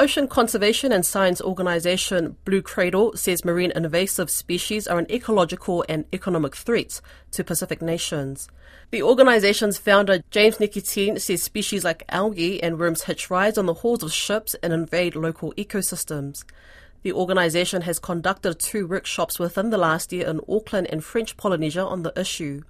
[0.00, 6.06] Ocean conservation and science organization Blue Cradle says marine invasive species are an ecological and
[6.10, 8.48] economic threat to Pacific nations.
[8.92, 13.74] The organisation's founder, James Nikitin, says species like algae and worms hitch rides on the
[13.74, 16.44] hulls of ships and invade local ecosystems.
[17.02, 21.84] The organization has conducted two workshops within the last year in Auckland and French Polynesia
[21.84, 22.62] on the issue.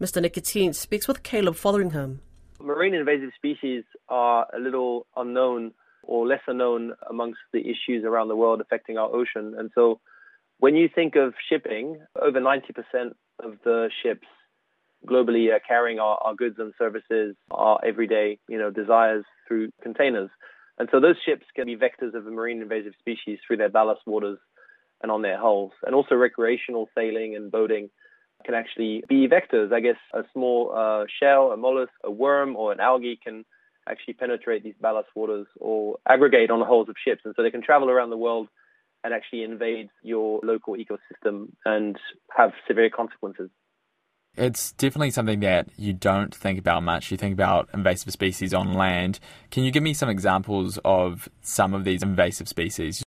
[0.00, 0.20] Mr.
[0.20, 2.18] Nikitin speaks with Caleb Fotheringham.
[2.60, 5.72] Marine invasive species are a little unknown
[6.10, 9.54] or lesser known amongst the issues around the world affecting our ocean.
[9.56, 10.00] And so
[10.58, 14.26] when you think of shipping, over 90% of the ships
[15.06, 20.30] globally are carrying our, our goods and services, our everyday, you know, desires through containers.
[20.78, 24.38] And so those ships can be vectors of marine invasive species through their ballast waters
[25.02, 25.72] and on their hulls.
[25.86, 27.88] And also recreational sailing and boating
[28.44, 29.72] can actually be vectors.
[29.72, 33.44] I guess a small uh, shell, a mollusk, a worm, or an algae can
[33.88, 37.22] actually penetrate these ballast waters or aggregate on the hulls of ships.
[37.24, 38.48] And so they can travel around the world
[39.02, 41.96] and actually invade your local ecosystem and
[42.36, 43.50] have severe consequences.
[44.36, 47.10] It's definitely something that you don't think about much.
[47.10, 49.18] You think about invasive species on land.
[49.50, 53.02] Can you give me some examples of some of these invasive species?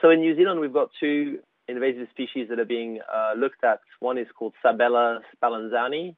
[0.00, 3.80] So in New Zealand, we've got two invasive species that are being uh, looked at.
[4.00, 6.16] One is called Sabella spallanzanii.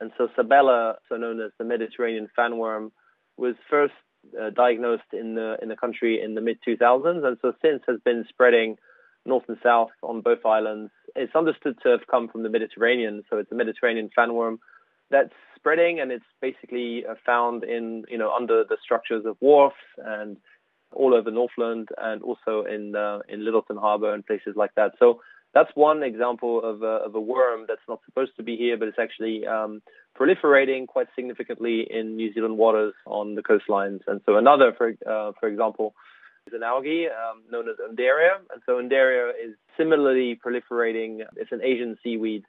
[0.00, 2.90] And so Sabella, so known as the Mediterranean fanworm,
[3.36, 3.94] was first
[4.40, 8.00] uh, diagnosed in the in the country in the mid 2000s, and so since has
[8.04, 8.76] been spreading
[9.26, 10.90] north and south on both islands.
[11.16, 14.58] It's understood to have come from the Mediterranean, so it's a Mediterranean fanworm
[15.10, 19.76] that's spreading, and it's basically uh, found in you know under the structures of wharfs
[19.98, 20.36] and
[20.92, 24.92] all over Northland, and also in uh, in Lyttelton Harbour and places like that.
[24.98, 25.20] So
[25.54, 28.88] that's one example of a, of a worm that's not supposed to be here, but
[28.88, 29.82] it's actually um,
[30.18, 34.00] proliferating quite significantly in New Zealand waters on the coastlines.
[34.06, 35.94] And so another, for uh, for example,
[36.46, 38.36] is an algae um, known as Undaria.
[38.52, 41.20] And so Undaria is similarly proliferating.
[41.36, 42.44] It's an Asian seaweed.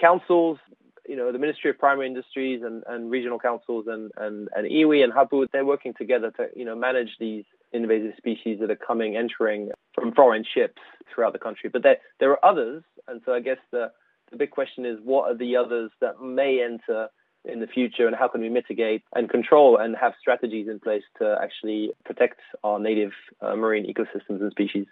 [0.00, 0.58] Councils,
[1.06, 5.04] you know, the Ministry of Primary Industries and, and regional councils and, and, and iwi
[5.04, 9.16] and Hapu, they're working together to, you know, manage these invasive species that are coming,
[9.16, 10.80] entering from foreign ships
[11.12, 11.70] throughout the country.
[11.72, 12.82] But there, there are others.
[13.08, 13.90] And so I guess the,
[14.30, 17.08] the big question is what are the others that may enter
[17.44, 21.02] in the future and how can we mitigate and control and have strategies in place
[21.18, 23.10] to actually protect our native
[23.40, 24.86] uh, marine ecosystems and species?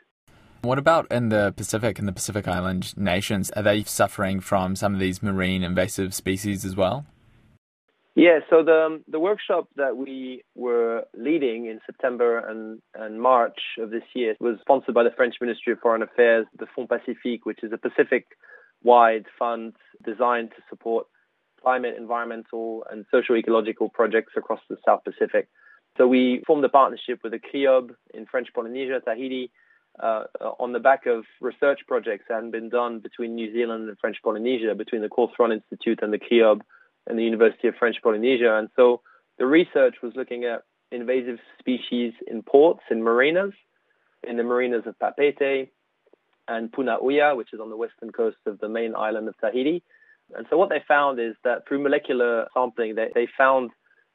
[0.63, 3.51] What about in the Pacific and the Pacific Island nations?
[3.53, 7.07] Are they suffering from some of these marine invasive species as well?
[8.15, 13.61] Yeah, so the um, the workshop that we were leading in September and, and March
[13.79, 17.45] of this year was sponsored by the French Ministry of Foreign Affairs, the Fonds Pacifique,
[17.45, 18.27] which is a Pacific
[18.83, 19.75] wide fund
[20.05, 21.07] designed to support
[21.63, 25.49] climate, environmental, and social ecological projects across the South Pacific.
[25.97, 29.51] So we formed a partnership with the CRIOBE in French Polynesia, Tahiti,
[30.03, 30.25] uh,
[30.59, 34.17] on the back of research projects that had been done between New Zealand and French
[34.23, 36.63] Polynesia, between the Cawthron Institute and the CRIOBE
[37.07, 38.57] and the University of French Polynesia.
[38.57, 39.03] And so
[39.39, 40.63] the research was looking at
[40.93, 43.53] invasive species in ports, and marinas,
[44.27, 45.69] in the marinas of Papeete
[46.49, 49.83] and Punaauia, which is on the western coast of the main island of Tahiti.
[50.35, 53.71] And so what they found is that through molecular sampling, they, they found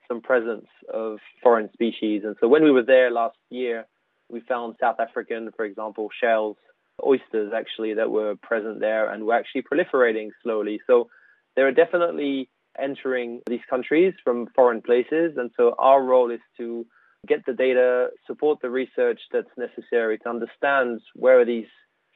[0.08, 2.24] some presence of foreign species.
[2.24, 3.86] And so when we were there last year,
[4.30, 6.58] we found South African, for example, shells,
[7.06, 10.80] oysters actually that were present there and were actually proliferating slowly.
[10.88, 11.10] So
[11.56, 12.50] there are definitely
[12.82, 15.34] entering these countries from foreign places.
[15.38, 16.86] And so our role is to
[17.28, 21.68] get the data, support the research that's necessary to understand where are these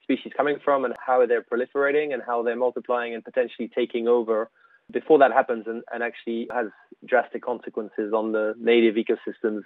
[0.03, 4.08] species coming from and how are they're proliferating and how they're multiplying and potentially taking
[4.08, 4.50] over
[4.92, 6.68] before that happens and, and actually has
[7.06, 9.62] drastic consequences on the native ecosystems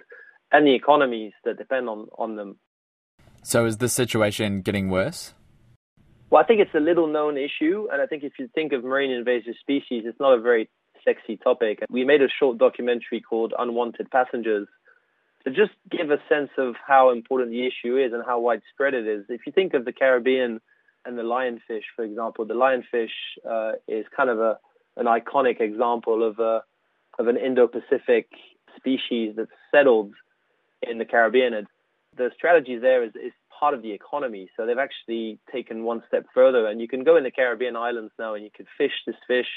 [0.52, 2.58] and the economies that depend on, on them.
[3.42, 5.34] So is the situation getting worse?
[6.30, 7.88] Well, I think it's a little known issue.
[7.92, 10.68] And I think if you think of marine invasive species, it's not a very
[11.04, 11.84] sexy topic.
[11.90, 14.68] We made a short documentary called Unwanted Passengers
[15.44, 19.06] to just give a sense of how important the issue is and how widespread it
[19.06, 19.24] is.
[19.28, 20.60] If you think of the Caribbean
[21.04, 23.10] and the lionfish, for example, the lionfish
[23.48, 24.58] uh, is kind of a
[24.96, 26.62] an iconic example of a
[27.18, 28.28] of an Indo-Pacific
[28.76, 30.14] species that's settled
[30.82, 31.54] in the Caribbean.
[31.54, 31.66] And
[32.16, 34.50] the strategy there is, is part of the economy.
[34.56, 38.12] So they've actually taken one step further, and you can go in the Caribbean islands
[38.18, 39.48] now and you can fish this fish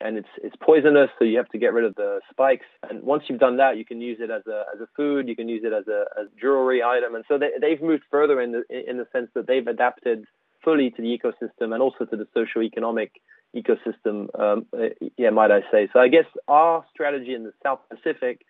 [0.00, 2.66] and it's it's poisonous, so you have to get rid of the spikes.
[2.88, 5.36] And once you've done that, you can use it as a as a food, you
[5.36, 8.52] can use it as a as jewelry item, and so they, they've moved further in
[8.52, 10.24] the in the sense that they've adapted
[10.64, 13.12] fully to the ecosystem and also to the socio-economic
[13.56, 14.28] ecosystem.
[14.38, 14.66] Um,
[15.16, 15.88] yeah, might I say?
[15.92, 18.44] So I guess our strategy in the South Pacific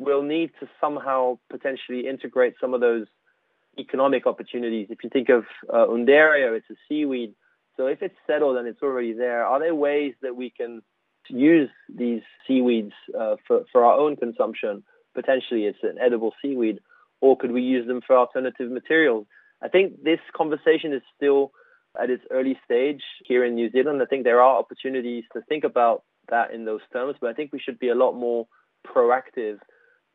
[0.00, 3.06] we'll need to somehow potentially integrate some of those
[3.78, 4.88] economic opportunities.
[4.90, 7.34] If you think of uh, Undaria, it's a seaweed.
[7.80, 10.82] So if it's settled and it's already there, are there ways that we can
[11.30, 14.82] use these seaweeds uh, for, for our own consumption?
[15.14, 16.80] Potentially it's an edible seaweed,
[17.22, 19.26] or could we use them for alternative materials?
[19.62, 21.52] I think this conversation is still
[21.98, 24.02] at its early stage here in New Zealand.
[24.02, 27.50] I think there are opportunities to think about that in those terms, but I think
[27.50, 28.46] we should be a lot more
[28.86, 29.56] proactive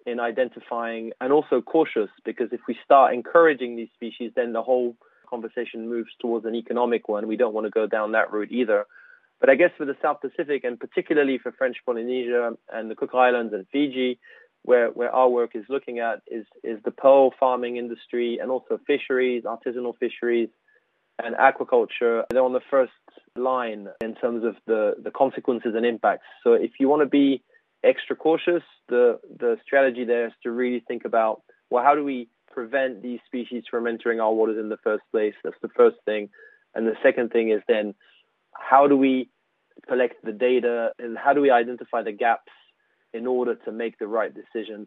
[0.05, 4.95] in identifying and also cautious because if we start encouraging these species, then the whole
[5.25, 7.27] conversation moves towards an economic one.
[7.27, 8.85] We don't want to go down that route either.
[9.39, 13.11] But I guess for the South Pacific and particularly for French Polynesia and the Cook
[13.13, 14.19] Islands and Fiji,
[14.63, 18.79] where, where our work is looking at is, is the pearl farming industry and also
[18.87, 20.49] fisheries, artisanal fisheries,
[21.23, 22.23] and aquaculture.
[22.29, 22.91] They're on the first
[23.35, 26.25] line in terms of the, the consequences and impacts.
[26.43, 27.43] So if you want to be
[27.83, 32.27] extra cautious, the, the strategy there is to really think about, well, how do we
[32.55, 35.35] prevent these species from entering our waters in the first place?
[35.43, 36.29] That's the first thing.
[36.73, 37.93] And the second thing is then,
[38.53, 39.29] how do we
[39.87, 42.53] collect the data and how do we identify the gaps
[43.13, 44.79] in order to make the right decision?